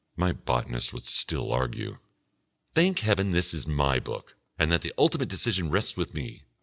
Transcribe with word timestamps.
My 0.15 0.31
botanist 0.31 0.93
would 0.93 1.05
still 1.05 1.51
argue. 1.53 1.99
Thank 2.73 3.01
Heaven 3.01 3.29
this 3.29 3.53
is 3.53 3.67
my 3.67 3.99
book, 3.99 4.35
and 4.57 4.71
that 4.71 4.81
the 4.81 4.95
ultimate 4.97 5.29
decision 5.29 5.69
rests 5.69 5.95
with 5.95 6.15
me. 6.15 6.41